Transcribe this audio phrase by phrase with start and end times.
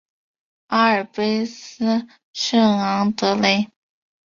[0.65, 3.69] 阿尔卑斯圣昂德雷。